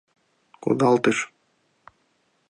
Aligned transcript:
Кудалтыш. 0.63 1.17